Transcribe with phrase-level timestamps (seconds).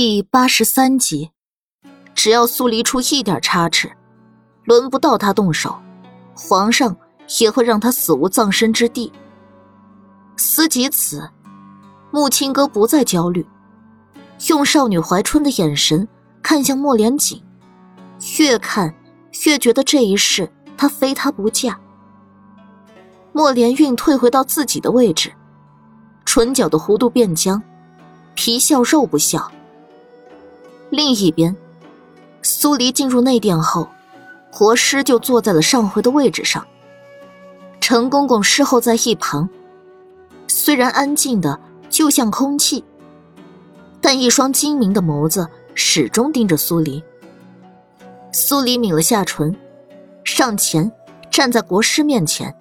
[0.00, 1.32] 第八十三集，
[2.14, 3.90] 只要苏黎出一点差池，
[4.62, 5.76] 轮不到他动手，
[6.36, 6.96] 皇上
[7.40, 9.12] 也会让他死无葬身之地。
[10.36, 11.28] 思及此，
[12.12, 13.44] 木青哥不再焦虑，
[14.46, 16.06] 用少女怀春的眼神
[16.44, 17.42] 看向莫连锦，
[18.38, 18.94] 越看
[19.46, 21.76] 越觉得这一世他非他不嫁。
[23.32, 25.32] 莫连运退回到自己的位置，
[26.24, 27.60] 唇角的弧度变僵，
[28.36, 29.50] 皮笑肉不笑。
[30.90, 31.54] 另一边，
[32.42, 33.88] 苏黎进入内殿后，
[34.50, 36.66] 国师就坐在了上回的位置上。
[37.80, 39.48] 陈公公侍候在一旁，
[40.46, 41.60] 虽然安静的
[41.90, 42.82] 就像空气，
[44.00, 47.02] 但一双精明的眸子始终盯着苏黎。
[48.32, 49.54] 苏黎抿了下唇，
[50.24, 50.90] 上前
[51.30, 52.54] 站在国师面前。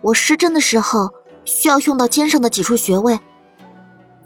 [0.00, 1.12] 我施针的时候
[1.44, 3.18] 需要用到肩上的几处穴位，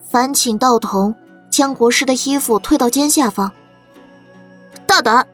[0.02, 1.14] 烦请道童。
[1.50, 3.52] 将国师的衣服退到肩下方。
[4.86, 5.26] 大胆！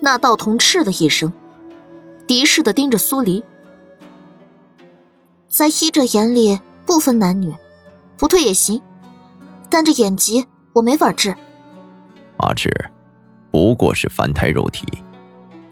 [0.00, 1.32] 那道童嗤的一声，
[2.26, 3.44] 敌视的盯着苏黎。
[5.48, 7.54] 在医者眼里，不分男女，
[8.16, 8.82] 不退也行，
[9.70, 11.34] 但这眼疾我没法治。
[12.38, 12.90] 阿志，
[13.50, 14.84] 不过是凡胎肉体，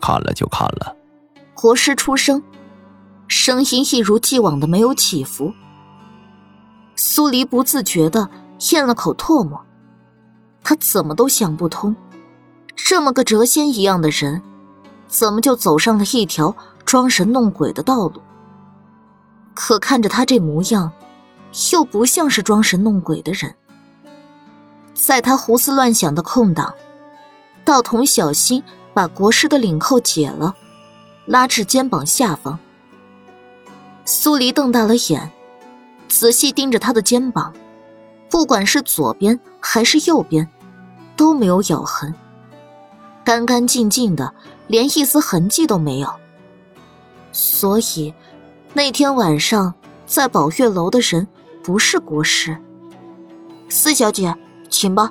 [0.01, 0.97] 看了就看了。
[1.55, 2.43] 国师出声，
[3.27, 5.53] 声音一如既往的没有起伏。
[6.97, 8.31] 苏黎不自觉的。
[8.71, 9.61] 咽了口唾沫，
[10.63, 11.97] 他怎么都想不通，
[12.77, 14.41] 这么个谪仙一样的人，
[15.09, 16.55] 怎么就走上了一条
[16.85, 18.23] 装神弄鬼的道路？
[19.55, 20.93] 可看着他这模样，
[21.73, 23.55] 又不像是装神弄鬼的人。
[24.95, 26.73] 在他胡思乱想的空档，
[27.65, 28.63] 道童小心
[28.95, 30.55] 把国师的领扣解了，
[31.27, 32.59] 拉至肩膀下方。
[34.05, 35.33] 苏黎瞪大了眼，
[36.09, 37.53] 仔细盯着他的肩膀。
[38.33, 40.49] 不管是左边还是右边，
[41.15, 42.15] 都没有咬痕，
[43.23, 44.33] 干干净净的，
[44.69, 46.11] 连一丝痕迹都没有。
[47.31, 48.15] 所以，
[48.73, 49.75] 那天晚上
[50.07, 51.29] 在宝月楼的人
[51.63, 52.57] 不是国师。
[53.69, 54.35] 四小姐，
[54.71, 55.11] 请吧。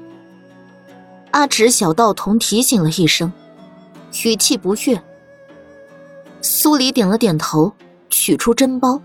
[1.30, 3.32] 阿直小道童提醒了一声，
[4.26, 5.00] 语气不悦。
[6.42, 7.72] 苏黎点了点头，
[8.10, 9.00] 取出针包，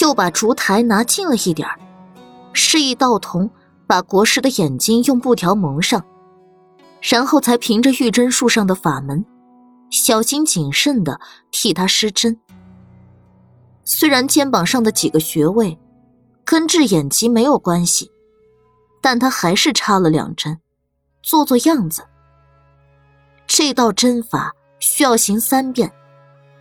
[0.00, 1.80] 又把烛台拿近了一点儿。
[2.54, 3.50] 示意道童
[3.86, 6.02] 把国师的眼睛用布条蒙上，
[7.02, 9.24] 然后才凭着玉针术上的法门，
[9.90, 11.20] 小心谨慎的
[11.50, 12.38] 替他施针。
[13.84, 15.78] 虽然肩膀上的几个穴位
[16.44, 18.10] 跟治眼疾没有关系，
[19.02, 20.58] 但他还是插了两针，
[21.22, 22.04] 做做样子。
[23.46, 25.92] 这道针法需要行三遍，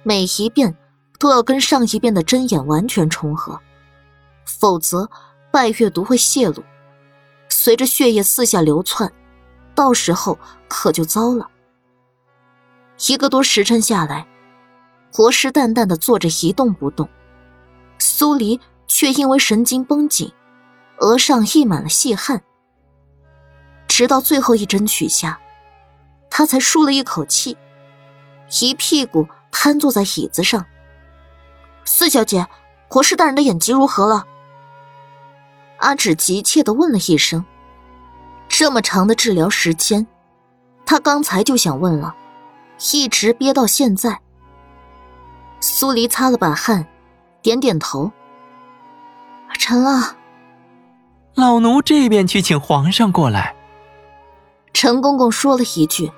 [0.01, 0.75] 每一遍
[1.19, 3.59] 都要跟上一遍的针眼完全重合，
[4.45, 5.07] 否则。
[5.53, 6.63] 拜月毒会泄露，
[7.47, 9.13] 随着血液四下流窜，
[9.75, 11.47] 到时候可就糟了。
[13.07, 14.25] 一个多时辰下来，
[15.11, 17.07] 国师淡淡的坐着一动不动，
[17.99, 20.33] 苏黎却因为神经绷紧，
[20.97, 22.41] 额上溢满了细汗。
[23.87, 25.39] 直到最后一针取下，
[26.31, 27.55] 他才舒了一口气，
[28.59, 30.65] 一屁股瘫坐在椅子上。
[31.85, 32.47] 四小姐，
[32.87, 34.25] 国师大人的眼疾如何了？
[35.83, 37.43] 阿芷急切的问了一声
[38.47, 40.07] ：“这么长的治疗时间，
[40.85, 42.15] 他刚才就想问了，
[42.93, 44.21] 一直憋到现在。”
[45.59, 46.87] 苏黎擦了把汗，
[47.41, 48.09] 点点头
[49.59, 50.15] ：“成了。”
[51.35, 53.53] 老奴这边去请皇上过来。
[54.71, 56.09] 陈公公说了一句，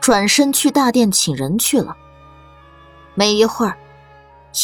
[0.00, 1.96] 转身去大殿请人去了。
[3.14, 3.76] 没一会儿，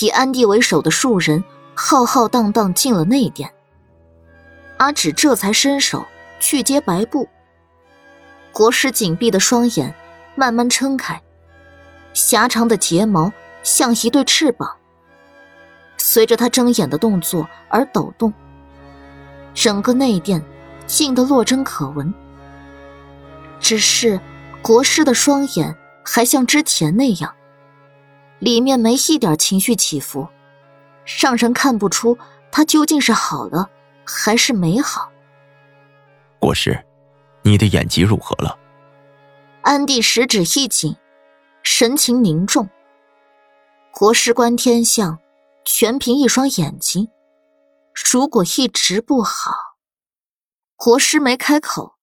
[0.00, 1.42] 以安帝为首的数人
[1.74, 3.52] 浩浩荡荡进了内殿。
[4.76, 6.04] 阿芷这才伸手
[6.40, 7.28] 去接白布。
[8.52, 9.94] 国师紧闭的双眼
[10.34, 11.20] 慢慢撑开，
[12.12, 14.76] 狭长的睫毛像一对翅膀，
[15.96, 18.32] 随着他睁眼的动作而抖动。
[19.54, 20.42] 整个内殿
[20.86, 22.12] 静得落针可闻。
[23.60, 24.20] 只是
[24.60, 25.74] 国师的双眼
[26.04, 27.34] 还像之前那样，
[28.40, 30.28] 里面没一点情绪起伏，
[31.20, 32.18] 让人看不出
[32.50, 33.70] 他究竟是好了。
[34.04, 35.10] 还是美好。
[36.38, 36.84] 国师，
[37.42, 38.58] 你的眼疾如何了？
[39.62, 40.96] 安帝食指一紧，
[41.62, 42.68] 神情凝重。
[43.92, 45.18] 国师观天象，
[45.64, 47.08] 全凭一双眼睛。
[48.12, 49.52] 如果一直不好，
[50.76, 51.94] 国师没开口，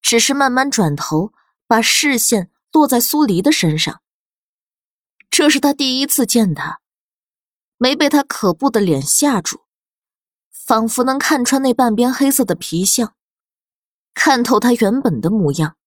[0.00, 1.32] 只是慢慢转头，
[1.66, 4.00] 把视线落在苏黎的身上。
[5.28, 6.80] 这是他第一次见他，
[7.76, 9.60] 没被他可怖的脸吓住。
[10.68, 13.14] 仿佛能看穿那半边黑色的皮相，
[14.12, 15.78] 看透他原本的模样。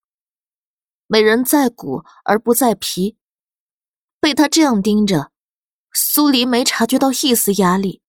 [1.06, 3.16] 美人在骨而不在皮，
[4.20, 5.30] 被他这样盯着，
[5.94, 8.02] 苏黎没察觉到一丝压力，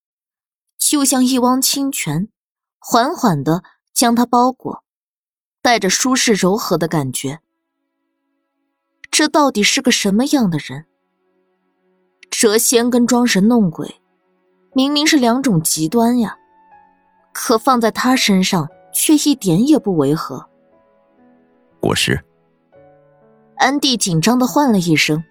[0.79, 2.31] 就像一汪清泉，
[2.79, 4.83] 缓缓的将他包裹，
[5.61, 7.41] 带着舒适柔和的感觉。
[9.11, 10.87] 这到底是个什么样的人？
[12.31, 14.01] 谪仙跟装神弄鬼，
[14.73, 16.39] 明明是两种极端呀，
[17.33, 20.49] 可放在他身上却一点也不违和。
[21.81, 22.23] 国师。
[23.57, 25.23] 安迪紧张的唤了一声：“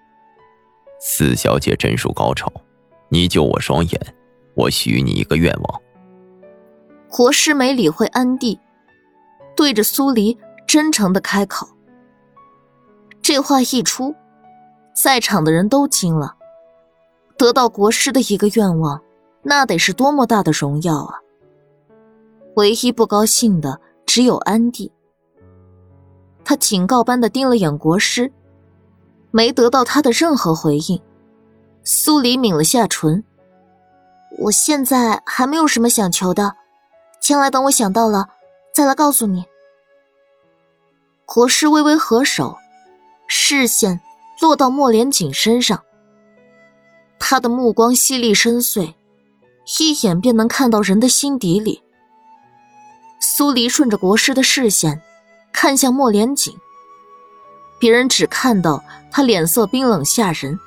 [1.01, 2.51] 四小姐真属高超，
[3.09, 4.15] 你救我双眼，
[4.55, 5.81] 我许你一个愿望。”
[7.09, 8.57] 国师没理会安迪，
[9.55, 11.67] 对着苏黎真诚的开口。
[13.21, 14.15] 这话一出，
[14.95, 16.35] 在场的人都惊了。
[17.37, 19.01] 得到国师的一个愿望，
[19.43, 21.19] 那得是多么大的荣耀啊！
[22.55, 24.91] 唯一不高兴的只有安迪。
[26.43, 28.31] 他警告般的盯了眼国师，
[29.31, 31.01] 没得到他的任何回应。
[31.83, 33.23] 苏黎抿了下唇
[34.39, 36.55] ：“我现在还没有什么想求的，
[37.21, 38.27] 将来等我想到了，
[38.73, 39.45] 再来告诉你。”
[41.25, 42.57] 国师微微合手，
[43.27, 44.01] 视线
[44.41, 45.81] 落到莫连锦身上。
[47.17, 48.95] 他的目光犀利深邃，
[49.79, 51.81] 一眼便能看到人的心底里。
[53.21, 55.01] 苏黎顺着国师的视线。
[55.53, 56.57] 看向莫连锦，
[57.77, 60.57] 别人只看到他脸色冰冷吓人，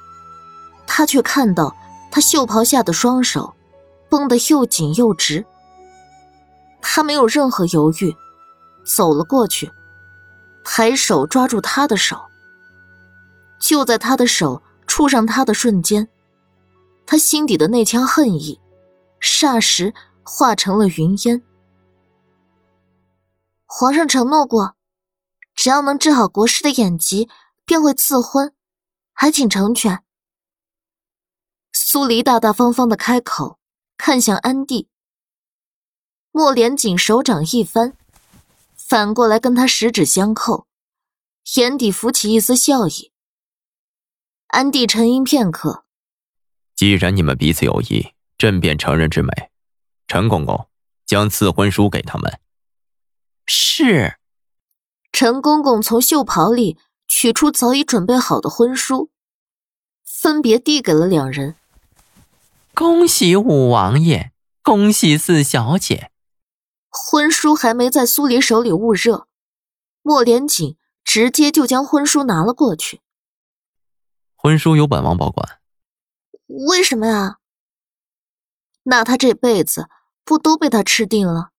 [0.86, 1.74] 他却看到
[2.12, 3.54] 他袖袍下的双手
[4.08, 5.44] 绷得又紧又直。
[6.80, 8.14] 他没有任何犹豫，
[8.84, 9.68] 走了过去，
[10.64, 12.20] 抬手抓住他的手。
[13.58, 16.06] 就在他的手触上他的瞬间，
[17.04, 18.60] 他心底的那腔恨意，
[19.20, 19.92] 霎时
[20.22, 21.42] 化成了云烟。
[23.66, 24.76] 皇上承诺过，
[25.54, 27.28] 只要能治好国师的眼疾，
[27.64, 28.54] 便会赐婚，
[29.12, 30.02] 还请成全。
[31.72, 33.58] 苏黎大大方方的开口，
[33.96, 34.88] 看向安帝。
[36.30, 37.96] 莫连锦手掌一翻，
[38.74, 40.66] 反过来跟他十指相扣，
[41.56, 43.12] 眼底浮起一丝笑意。
[44.48, 45.84] 安帝沉吟片刻，
[46.76, 49.50] 既然你们彼此有意，朕便承认之美。
[50.06, 50.68] 陈公公，
[51.06, 52.40] 将赐婚书给他们。
[53.46, 54.18] 是，
[55.12, 59.10] 陈公公从袖袍里取出早已准备好的婚书，
[60.02, 61.56] 分别递给了两人。
[62.74, 64.32] 恭喜五王爷，
[64.62, 66.10] 恭喜四小姐。
[66.88, 69.28] 婚书还没在苏黎手里捂热，
[70.02, 73.00] 莫连锦直接就将婚书拿了过去。
[74.36, 75.60] 婚书由本王保管。
[76.46, 77.38] 为什么呀？
[78.84, 79.88] 那他这辈子
[80.24, 81.52] 不都被他吃定了？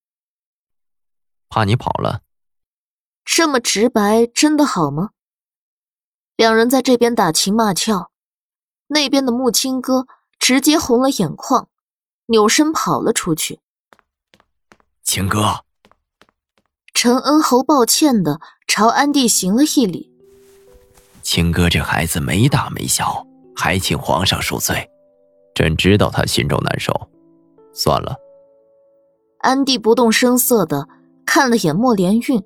[1.50, 2.21] 怕你跑了，
[3.24, 5.12] 这么直白，真的好吗？
[6.36, 8.12] 两人在这边打情骂俏，
[8.88, 10.06] 那边的木青哥
[10.38, 11.69] 直接红了眼眶，
[12.27, 13.62] 扭身跑了出去。
[15.01, 15.63] 青哥，
[16.94, 20.12] 陈恩侯抱歉的朝安帝行了一礼。
[21.21, 23.25] 青哥这孩子没大没小，
[23.56, 24.89] 还请皇上恕罪。
[25.53, 27.09] 朕知道他心中难受，
[27.74, 28.18] 算了。
[29.39, 30.89] 安帝不动声色的。
[31.25, 32.44] 看了眼莫连运，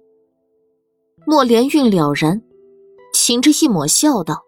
[1.25, 2.41] 莫连运了然，
[3.13, 4.43] 噙着一抹笑道：“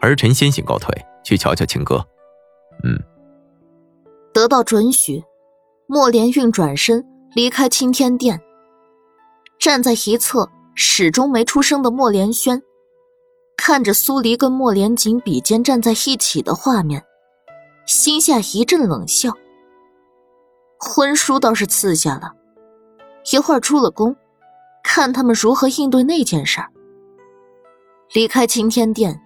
[0.00, 0.92] 儿臣先行告退，
[1.24, 1.96] 去瞧瞧秦哥。”
[2.84, 2.98] 嗯。
[4.32, 5.24] 得到准许，
[5.86, 8.40] 莫连运转身离开青天殿。
[9.58, 12.62] 站在一侧始终没出声的莫连轩，
[13.56, 17.02] 看着苏黎跟莫连锦比肩站在一起的画面，
[17.86, 19.32] 心下一阵冷笑。
[20.78, 22.35] 婚书倒是赐下了。
[23.32, 24.14] 一会儿出了宫，
[24.82, 26.70] 看他们如何应对那件事儿。
[28.12, 29.20] 离开青天殿，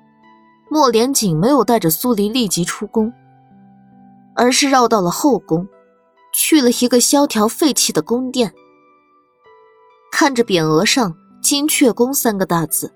[0.71, 3.13] 莫连锦没有带着苏黎立即出宫，
[4.35, 5.69] 而是绕到了后宫，
[6.33, 8.55] 去了一个萧条废弃的宫殿。
[10.11, 12.93] 看着匾额上“金雀宫”三个大字，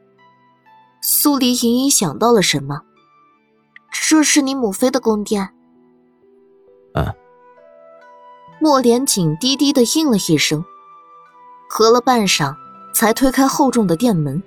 [1.02, 2.82] 苏黎隐隐想到了什么。
[3.92, 5.50] 这是你母妃的宫殿。
[6.94, 7.14] 嗯。
[8.60, 10.64] 莫连锦低低的应了一声。
[11.76, 12.54] 隔了半晌，
[12.94, 14.40] 才推开厚重的殿门。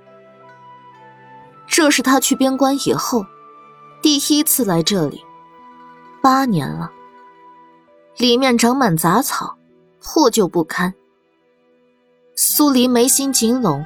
[1.67, 3.25] 这是他去边关以后，
[4.01, 5.21] 第一次来这里，
[6.23, 6.89] 八年了。
[8.15, 9.57] 里面长满杂草，
[10.01, 10.93] 破旧不堪。
[12.33, 13.85] 苏黎眉心紧拢，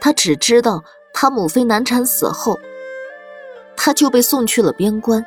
[0.00, 0.82] 他只知道
[1.12, 2.58] 他母妃难产死后，
[3.76, 5.22] 他就被送去了边关，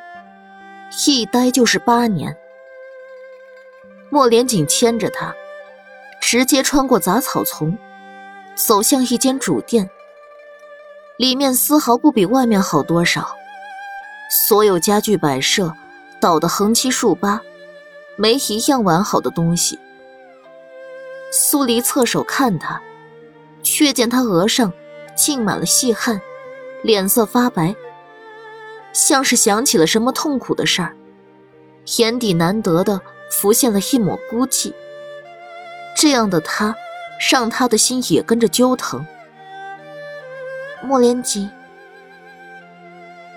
[1.06, 2.36] 一待就是八年。
[4.10, 5.32] 莫连锦牵着他。
[6.26, 7.76] 直接穿过杂草丛，
[8.54, 9.90] 走向一间主殿。
[11.18, 13.36] 里面丝毫不比外面好多少，
[14.30, 15.70] 所有家具摆设
[16.18, 17.42] 倒得横七竖八，
[18.16, 19.78] 没一样完好的东西。
[21.30, 22.80] 苏黎侧手看他，
[23.62, 24.72] 却见他额上
[25.14, 26.18] 浸满了细汗，
[26.82, 27.76] 脸色发白，
[28.94, 30.96] 像是想起了什么痛苦的事儿，
[31.98, 32.98] 眼底难得的
[33.30, 34.72] 浮现了一抹孤寂。
[35.94, 36.74] 这样的他，
[37.30, 39.06] 让他的心也跟着揪疼。
[40.82, 41.48] 莫连锦，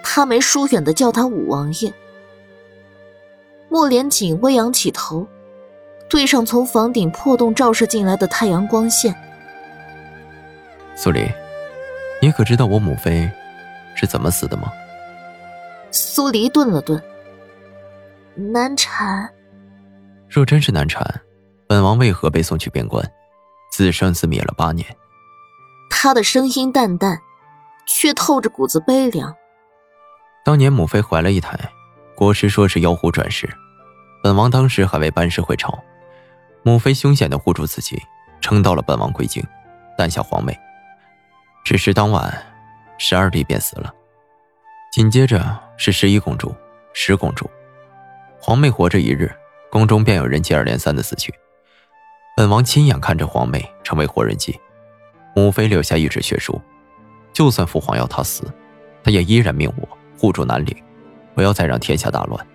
[0.03, 1.93] 他没疏远的叫他五王爷。
[3.69, 5.27] 莫连锦微扬起头，
[6.09, 9.15] 对上从房顶破洞照射进来的太阳光线。
[10.95, 11.31] 苏黎，
[12.21, 13.29] 你可知道我母妃
[13.93, 14.73] 是怎么死的吗？
[15.91, 17.01] 苏黎顿了顿，
[18.35, 19.29] 难产。
[20.27, 21.21] 若真是难产，
[21.67, 23.03] 本王为何被送去边关，
[23.71, 24.85] 自生自灭了八年？
[25.89, 27.21] 他的声音淡淡。
[27.89, 29.33] 却透着股子悲凉。
[30.43, 31.57] 当年母妃怀了一胎，
[32.15, 33.49] 国师说是妖狐转世，
[34.21, 35.81] 本王当时还未班师回朝，
[36.63, 37.97] 母妃凶险的护住自己，
[38.41, 39.41] 撑到了本王归京，
[39.97, 40.53] 诞下皇妹。
[41.63, 42.45] 只是当晚，
[42.97, 43.89] 十二弟便死了，
[44.91, 46.53] 紧接着是十一公主、
[46.93, 47.49] 十公主，
[48.37, 49.33] 皇妹活着一日，
[49.71, 51.33] 宫中便有人接二连三的死去。
[52.37, 54.55] 本王亲眼看着皇妹成为活人祭，
[55.35, 56.61] 母妃留下一纸血书。
[57.33, 58.43] 就算父皇要他死，
[59.03, 60.83] 他也依然命我护住南陵，
[61.33, 62.47] 不要再让天下大乱。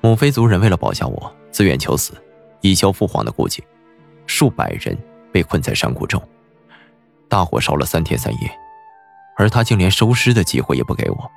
[0.00, 2.12] 母妃族人为了保下我，自愿求死，
[2.60, 3.64] 以消父皇的顾忌。
[4.28, 4.96] 数百人
[5.32, 6.22] 被困在山谷中，
[7.28, 8.58] 大火烧了三天三夜，
[9.36, 11.30] 而他竟连收尸的机会也不给我。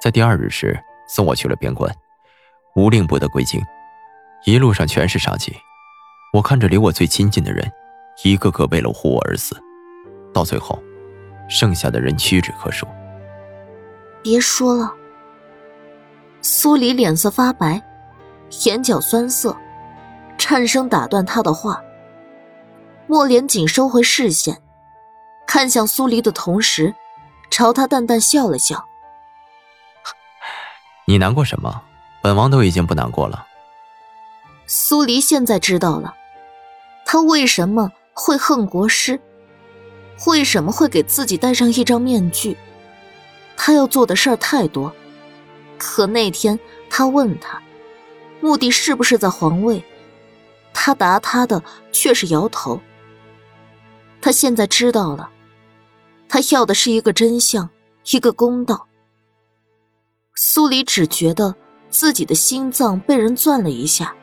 [0.00, 1.94] 在第二日时，送我去了边关，
[2.74, 3.62] 无令不得归京。
[4.46, 5.54] 一路上全是杀气，
[6.32, 7.72] 我看着离我最亲近的人，
[8.22, 9.60] 一个个为了护我而死，
[10.32, 10.80] 到最后。
[11.48, 12.86] 剩下的人屈指可数。
[14.22, 14.94] 别说了。
[16.42, 17.82] 苏黎脸色发白，
[18.64, 19.56] 眼角酸涩，
[20.38, 21.82] 颤声打断他的话。
[23.08, 24.62] 莫连锦收回视线，
[25.44, 26.94] 看向苏黎的同时，
[27.50, 28.86] 朝他淡淡笑了笑
[31.06, 31.82] ：“你难过什么？
[32.22, 33.48] 本王都已经不难过了。”
[34.68, 36.14] 苏黎现在知道了，
[37.12, 39.20] 他为什么会恨国师。
[40.28, 42.56] 为什么会给自己戴上一张面具？
[43.56, 44.94] 他要做的事儿太多。
[45.76, 46.56] 可那天
[46.88, 47.60] 他问他，
[48.40, 49.84] 目的是不是在皇位？
[50.72, 52.80] 他答他的却是摇头。
[54.20, 55.30] 他现在知道了，
[56.28, 57.68] 他要的是一个真相，
[58.12, 58.86] 一个公道。
[60.36, 61.56] 苏黎只觉得
[61.88, 64.14] 自己的心脏被人攥了一下，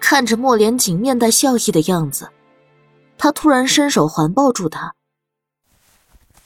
[0.00, 2.30] 看着莫连锦面带笑意的样子。
[3.16, 4.94] 他突然伸手环抱住他，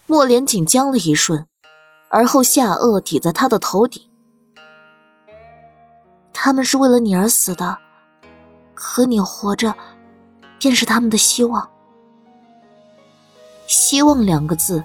[0.06, 1.46] 莫连锦僵了一瞬，
[2.08, 4.02] 而后下颚抵在他的头顶。
[6.32, 7.78] 他们是为了你而死的，
[8.74, 9.72] 可你活着，
[10.58, 11.70] 便是他们的希望。
[13.68, 14.84] 希望两个字，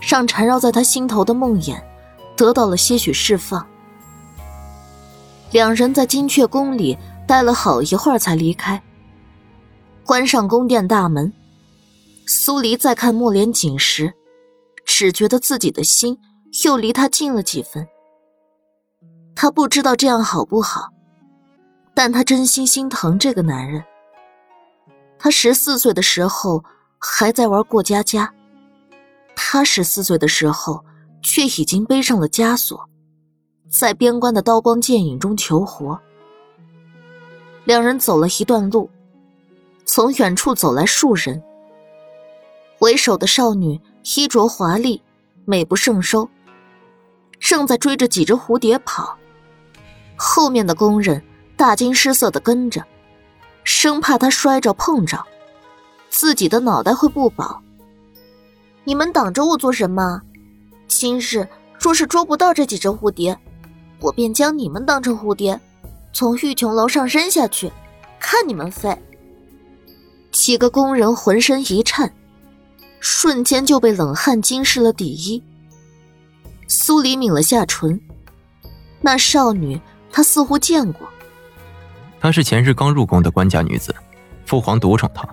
[0.00, 1.82] 让缠绕在他心头的梦魇
[2.36, 3.66] 得到了些许释放。
[5.50, 6.96] 两人在金阙宫里
[7.28, 8.82] 待了好一会儿，才离开。
[10.02, 11.30] 关上宫殿大门，
[12.26, 14.14] 苏黎再看莫连锦时，
[14.86, 16.18] 只觉得自己的心
[16.64, 17.86] 又离他近了几分。
[19.36, 20.88] 他不知道这样好不好，
[21.94, 23.84] 但他真心心疼这个男人。
[25.18, 26.64] 他十四岁的时候
[26.98, 28.32] 还在玩过家家，
[29.36, 30.82] 他十四岁的时候
[31.22, 32.88] 却已经背上了枷锁，
[33.70, 36.00] 在边关的刀光剑影中求活。
[37.68, 38.88] 两人走了一段路。
[39.84, 41.42] 从远处走来数人，
[42.78, 43.78] 为首的少女
[44.16, 45.02] 衣着华丽，
[45.44, 46.26] 美不胜收，
[47.38, 49.14] 正在追着几只蝴蝶跑。
[50.16, 51.22] 后面的工人
[51.58, 52.82] 大惊失色的跟着，
[53.64, 55.22] 生怕她摔着碰着，
[56.08, 57.62] 自己的脑袋会不保。
[58.84, 60.22] 你们挡着我做什么？
[60.86, 61.46] 今日
[61.78, 63.38] 若是捉不到这几只蝴蝶，
[64.00, 65.60] 我便将你们当成蝴蝶，
[66.12, 67.70] 从玉琼楼上扔下去，
[68.18, 68.96] 看你们飞。
[70.32, 72.12] 几个工人浑身一颤，
[73.00, 75.42] 瞬间就被冷汗浸湿了底衣。
[76.66, 78.00] 苏黎抿了下唇，
[79.00, 81.08] 那少女他似乎见过。
[82.20, 83.94] 她是前日刚入宫的官家女子，
[84.44, 85.26] 父皇独宠她，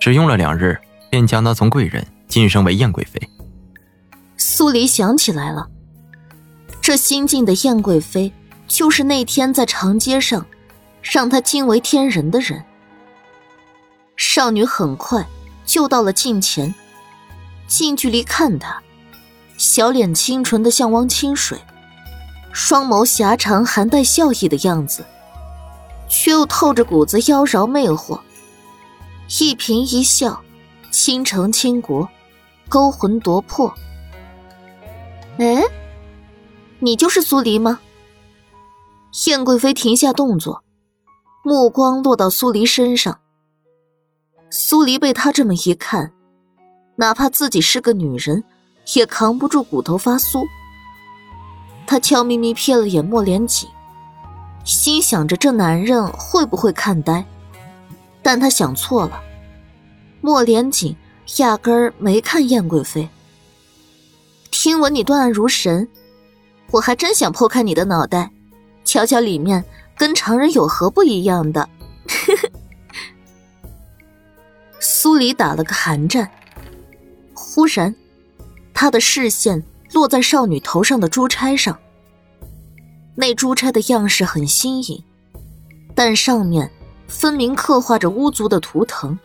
[0.00, 0.78] 只用了两日
[1.10, 3.20] 便将她从贵人晋升为燕贵妃。
[4.36, 5.68] 苏黎想起来了，
[6.80, 8.32] 这新晋的燕贵妃
[8.72, 10.46] 就是那天在长街上
[11.02, 12.64] 让他惊为天人的人。
[14.16, 15.26] 少女很快
[15.66, 16.74] 就到了近前，
[17.66, 18.82] 近距离看他，
[19.58, 21.58] 小脸清纯的像汪清水，
[22.50, 25.04] 双眸狭长，含带笑意的样子，
[26.08, 28.18] 却又透着股子妖娆魅惑。
[29.28, 30.42] 一颦一笑，
[30.90, 32.08] 倾城倾国，
[32.70, 33.74] 勾魂夺魄。
[35.36, 35.62] 哎，
[36.78, 37.78] 你就是苏黎吗？
[39.26, 40.64] 燕贵妃停下动作，
[41.44, 43.20] 目光落到苏黎身上。
[44.48, 46.10] 苏黎被他这么一看，
[46.96, 48.42] 哪怕自己是个女人，
[48.94, 50.42] 也扛不住骨头发酥。
[51.86, 53.68] 他悄咪咪瞥了眼莫连锦，
[54.64, 57.22] 心想着这男人会不会看呆。
[58.22, 59.20] 但他想错了，
[60.22, 60.96] 莫连锦
[61.36, 63.06] 压根儿没看燕贵妃。
[64.50, 65.86] 听闻你断案如神，
[66.70, 68.30] 我还真想剖开你的脑袋，
[68.92, 69.64] 瞧瞧里面
[69.96, 71.66] 跟常人有何不一样的。
[74.78, 76.30] 苏黎打了个寒战，
[77.32, 77.94] 忽然，
[78.74, 81.78] 他的视线落在少女头上的珠钗上。
[83.14, 85.02] 那珠钗的样式很新颖，
[85.94, 86.70] 但上面。
[87.08, 89.18] 分明刻画着巫族的图腾。